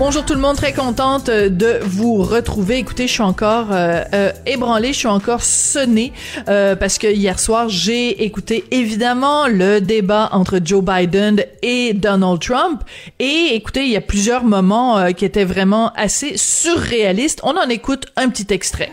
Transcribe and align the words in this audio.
Bonjour 0.00 0.24
tout 0.24 0.32
le 0.32 0.40
monde, 0.40 0.56
très 0.56 0.72
contente 0.72 1.28
euh, 1.28 1.50
de 1.50 1.78
vous 1.82 2.22
retrouver. 2.22 2.78
Écoutez, 2.78 3.06
je 3.06 3.12
suis 3.12 3.22
encore 3.22 3.66
euh, 3.70 4.02
euh, 4.14 4.32
ébranlée, 4.46 4.94
je 4.94 4.98
suis 5.00 5.08
encore 5.08 5.42
sonnée 5.42 6.14
euh, 6.48 6.74
parce 6.74 6.96
que 6.96 7.06
hier 7.06 7.38
soir, 7.38 7.68
j'ai 7.68 8.24
écouté 8.24 8.64
évidemment 8.70 9.46
le 9.46 9.78
débat 9.82 10.30
entre 10.32 10.58
Joe 10.64 10.82
Biden 10.82 11.44
et 11.60 11.92
Donald 11.92 12.40
Trump. 12.40 12.82
Et 13.18 13.50
écoutez, 13.52 13.82
il 13.82 13.90
y 13.90 13.96
a 13.98 14.00
plusieurs 14.00 14.42
moments 14.42 15.12
qui 15.12 15.26
étaient 15.26 15.44
vraiment 15.44 15.92
assez 15.96 16.38
surréalistes. 16.38 17.40
On 17.42 17.58
en 17.58 17.68
écoute 17.68 18.06
un 18.16 18.30
petit 18.30 18.54
extrait. 18.54 18.90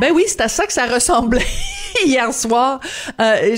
Ben 0.00 0.12
oui, 0.12 0.24
c'est 0.26 0.40
à 0.40 0.48
ça 0.48 0.66
que 0.66 0.72
ça 0.72 0.86
ressemblait 0.86 1.46
hier 2.16 2.32
soir. 2.32 2.80
Euh, 3.20 3.56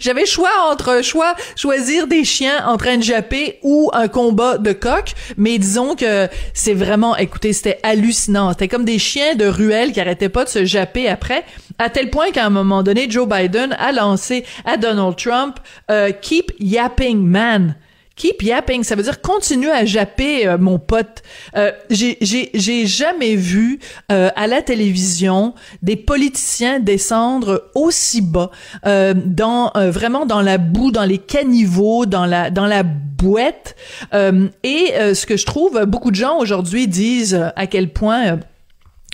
J'avais 0.00 0.26
choix 0.26 0.50
entre 0.70 1.02
choix 1.02 1.34
choisir 1.56 2.06
des 2.06 2.24
chiens 2.24 2.64
en 2.66 2.76
train 2.76 2.96
de 2.96 3.02
japper 3.02 3.58
ou 3.62 3.90
un 3.92 4.08
combat 4.08 4.58
de 4.58 4.72
coq, 4.72 5.12
mais 5.36 5.58
disons 5.58 5.94
que 5.96 6.28
c'est 6.54 6.74
vraiment, 6.74 7.16
écoutez, 7.16 7.52
c'était 7.52 7.80
hallucinant. 7.82 8.50
C'était 8.50 8.68
comme 8.68 8.84
des 8.84 8.98
chiens 8.98 9.34
de 9.34 9.46
ruelle 9.46 9.92
qui 9.92 10.00
arrêtaient 10.00 10.28
pas 10.28 10.44
de 10.44 10.48
se 10.48 10.64
japper 10.64 11.08
après, 11.08 11.44
à 11.78 11.90
tel 11.90 12.10
point 12.10 12.30
qu'à 12.30 12.46
un 12.46 12.50
moment 12.50 12.82
donné, 12.82 13.10
Joe 13.10 13.28
Biden 13.28 13.76
a 13.78 13.92
lancé 13.92 14.44
à 14.64 14.76
Donald 14.76 15.16
Trump 15.16 15.56
euh, 15.90 16.12
Keep 16.12 16.52
yapping, 16.60 17.18
man». 17.18 17.74
Keep 18.16 18.42
yapping, 18.42 18.84
ça 18.84 18.94
veut 18.94 19.02
dire 19.02 19.20
continue 19.22 19.70
à 19.70 19.84
japper, 19.84 20.46
euh, 20.46 20.58
mon 20.58 20.78
pote. 20.78 21.22
Euh, 21.56 21.72
j'ai, 21.90 22.86
jamais 22.86 23.36
vu 23.36 23.78
euh, 24.10 24.30
à 24.36 24.46
la 24.46 24.60
télévision 24.62 25.54
des 25.82 25.96
politiciens 25.96 26.80
descendre 26.80 27.70
aussi 27.74 28.20
bas, 28.20 28.50
euh, 28.86 29.14
dans 29.14 29.72
euh, 29.76 29.90
vraiment 29.90 30.26
dans 30.26 30.42
la 30.42 30.58
boue, 30.58 30.90
dans 30.90 31.04
les 31.04 31.18
caniveaux, 31.18 32.06
dans 32.06 32.26
la 32.26 32.50
dans 32.50 32.66
la 32.66 32.82
bouette. 32.82 33.76
Et 34.12 34.92
ce 34.96 35.26
que 35.26 35.36
je 35.36 35.46
trouve, 35.46 35.84
beaucoup 35.84 36.10
de 36.10 36.16
gens 36.16 36.38
aujourd'hui 36.38 36.88
disent 36.88 37.40
à 37.54 37.66
quel 37.66 37.92
point 37.92 38.38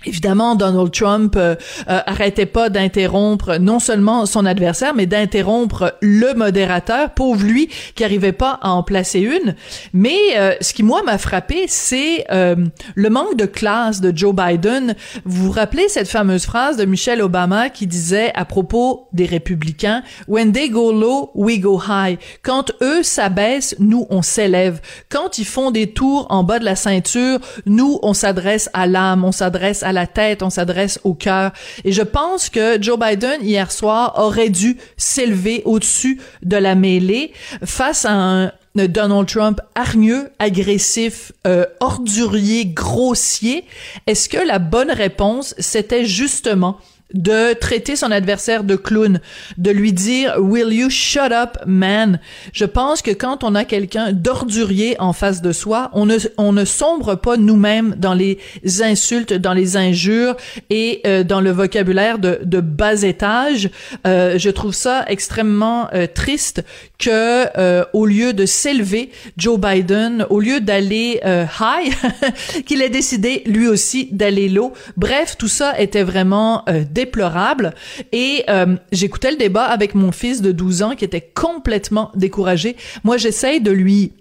Évidemment, 0.05 0.55
Donald 0.55 0.93
Trump 0.93 1.35
euh, 1.37 1.57
euh, 1.89 2.01
arrêtait 2.07 2.47
pas 2.47 2.69
d'interrompre 2.71 3.59
non 3.59 3.81
seulement 3.81 4.27
son 4.27 4.47
adversaire, 4.47 4.95
mais 4.95 5.07
d'interrompre 5.07 5.97
le 6.01 6.35
modérateur, 6.35 7.11
pauvre 7.11 7.45
lui, 7.45 7.69
qui 7.97 8.05
arrivait 8.05 8.31
pas 8.31 8.61
à 8.63 8.71
en 8.71 8.85
placer 8.85 9.19
une. 9.19 9.57
Mais 9.93 10.17
euh, 10.37 10.55
ce 10.61 10.73
qui 10.73 10.85
moi 10.85 11.03
m'a 11.03 11.19
frappé, 11.19 11.65
c'est 11.67 12.25
euh, 12.31 12.55
le 12.95 13.11
manque 13.11 13.37
de 13.37 13.45
classe 13.45 14.01
de 14.01 14.17
Joe 14.17 14.33
Biden. 14.33 14.95
Vous 15.25 15.47
vous 15.47 15.51
rappelez 15.51 15.89
cette 15.89 16.09
fameuse 16.09 16.47
phrase 16.47 16.77
de 16.77 16.85
Michelle 16.85 17.21
Obama 17.21 17.69
qui 17.69 17.89
disait 17.89 18.31
à 18.35 18.45
propos 18.45 19.09
des 19.13 19.27
républicains 19.27 20.05
"When 20.29 20.53
they 20.53 20.71
go 20.71 20.93
low, 20.93 21.33
we 21.35 21.59
go 21.59 21.83
high." 21.89 22.19
Quand 22.43 22.71
eux 22.83 23.03
s'abaissent, 23.03 23.75
nous 23.81 24.07
on 24.11 24.23
s'élève. 24.23 24.81
Quand 25.09 25.39
ils 25.39 25.45
font 25.45 25.73
des 25.73 25.93
tours 25.93 26.27
en 26.31 26.45
bas 26.45 26.61
de 26.61 26.65
la 26.65 26.77
ceinture, 26.77 27.41
nous 27.67 27.99
on 28.03 28.15
s'adresse 28.15 28.71
à 28.73 28.87
l'âme, 28.87 29.25
on 29.25 29.33
s'adresse 29.33 29.83
à 29.83 29.88
la 29.93 30.07
tête, 30.07 30.43
on 30.43 30.51
s'adresse 30.51 31.01
au 31.05 31.15
cœur. 31.15 31.53
Et 31.85 31.93
je 31.93 32.03
pense 32.03 32.51
que 32.51 32.81
Joe 32.81 32.99
Biden 32.99 33.43
hier 33.43 33.71
soir 33.71 34.15
aurait 34.19 34.51
dû 34.51 34.77
s'élever 34.97 35.63
au-dessus 35.65 36.21
de 36.43 36.57
la 36.57 36.75
mêlée 36.75 37.33
face 37.65 38.05
à 38.05 38.13
un 38.13 38.53
Donald 38.87 39.27
Trump 39.27 39.61
hargneux, 39.75 40.31
agressif, 40.39 41.33
euh, 41.47 41.65
ordurier, 41.81 42.67
grossier. 42.67 43.65
Est-ce 44.07 44.29
que 44.29 44.39
la 44.39 44.59
bonne 44.59 44.91
réponse, 44.91 45.55
c'était 45.59 46.05
justement 46.05 46.79
de 47.15 47.55
traiter 47.55 47.97
son 47.97 48.11
adversaire 48.11 48.65
de 48.65 48.77
clown, 48.77 49.21
de 49.57 49.71
lui 49.71 49.93
dire 49.93 50.37
Will 50.39 50.73
you 50.73 50.91
shut 50.91 51.33
up, 51.33 51.57
man? 51.67 52.21
Je 52.53 52.65
pense 52.65 53.03
que 53.03 53.11
quand 53.11 53.45
on 53.45 53.55
a 53.55 53.65
quelqu'un 53.65 54.13
d'ordurier 54.13 54.97
en 54.99 55.13
face 55.13 55.41
de 55.41 55.53
soi, 55.53 55.91
on 55.95 56.07
ne, 56.07 56.19
on 56.37 56.53
ne 56.53 56.65
sombre 56.65 57.15
pas 57.15 57.37
nous-mêmes 57.37 57.95
dans 57.97 58.15
les 58.15 58.39
insultes, 58.81 59.33
dans 59.33 59.55
les 59.55 59.77
injures 59.77 60.37
et 60.71 61.01
euh, 61.07 61.25
dans 61.25 61.41
le 61.41 61.51
vocabulaire 61.51 62.19
de, 62.19 62.61
bas 62.61 63.03
étage. 63.03 63.71
Euh, 64.07 64.39
je 64.39 64.51
trouve 64.51 64.75
ça 64.75 65.05
extrêmement 65.09 65.89
euh, 65.95 66.07
triste 66.07 66.65
que 66.99 67.47
au 67.93 68.07
lieu 68.07 68.33
de 68.33 68.45
s'élever, 68.45 69.11
Joe 69.37 69.59
Biden, 69.59 70.27
au 70.31 70.41
lieu 70.41 70.61
d'aller 70.61 71.21
high, 71.25 71.95
qu'il 72.67 72.83
ait 72.83 72.89
décidé 72.89 73.43
lui 73.47 73.69
aussi 73.69 74.09
d'aller 74.11 74.49
low. 74.49 74.73
Bref, 74.97 75.37
tout 75.39 75.49
ça 75.49 75.79
était 75.81 76.03
vraiment 76.03 76.65
déplorable. 76.99 77.75
Et 78.11 78.45
euh, 78.51 78.77
j'écoutais 78.91 79.31
le 79.31 79.37
débat 79.37 79.65
avec 79.65 79.95
mon 79.95 80.11
fils 80.11 80.43
de 80.43 80.51
12 80.51 80.83
ans 80.83 80.95
qui 80.97 81.05
était 81.05 81.31
complètement 81.33 82.11
découragé. 82.17 82.77
Moi, 83.05 83.17
j'essaye 83.19 83.61
de 83.61 83.71
lui 83.71 84.13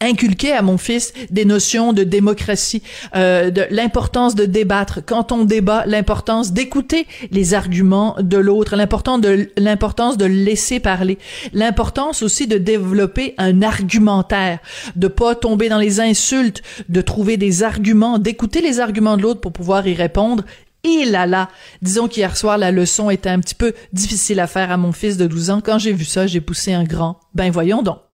inculquer 0.00 0.52
à 0.52 0.62
mon 0.62 0.78
fils 0.78 1.12
des 1.30 1.44
notions 1.44 1.92
de 1.92 2.02
démocratie, 2.02 2.82
euh, 3.14 3.50
de 3.50 3.66
l'importance 3.70 4.34
de 4.34 4.46
débattre. 4.46 5.00
Quand 5.04 5.32
on 5.32 5.44
débat, 5.44 5.84
l'importance 5.86 6.52
d'écouter 6.52 7.06
les 7.30 7.54
arguments 7.54 8.16
de 8.18 8.38
l'autre, 8.38 8.74
l'importance 8.74 9.20
de 9.20 9.50
l'importance 9.56 10.16
de 10.16 10.24
laisser 10.24 10.80
parler, 10.80 11.18
l'importance 11.52 12.22
aussi 12.22 12.46
de 12.46 12.58
développer 12.58 13.34
un 13.38 13.62
argumentaire, 13.62 14.58
de 14.96 15.08
pas 15.08 15.34
tomber 15.34 15.68
dans 15.68 15.78
les 15.78 16.00
insultes, 16.00 16.62
de 16.88 17.00
trouver 17.00 17.36
des 17.36 17.62
arguments, 17.62 18.18
d'écouter 18.18 18.60
les 18.60 18.80
arguments 18.80 19.16
de 19.16 19.22
l'autre 19.22 19.40
pour 19.40 19.52
pouvoir 19.52 19.86
y 19.86 19.94
répondre. 19.94 20.42
Et 20.84 21.04
là 21.04 21.26
là, 21.26 21.48
disons 21.80 22.08
qu'hier 22.08 22.36
soir 22.36 22.58
la 22.58 22.72
leçon 22.72 23.08
était 23.08 23.30
un 23.30 23.38
petit 23.38 23.54
peu 23.54 23.72
difficile 23.92 24.40
à 24.40 24.46
faire 24.46 24.70
à 24.70 24.76
mon 24.76 24.92
fils 24.92 25.16
de 25.16 25.26
12 25.26 25.50
ans. 25.50 25.60
Quand 25.60 25.78
j'ai 25.78 25.92
vu 25.92 26.04
ça, 26.04 26.26
j'ai 26.26 26.40
poussé 26.40 26.72
un 26.72 26.84
grand. 26.84 27.20
Ben 27.34 27.50
voyons 27.50 27.82
donc. 27.82 28.02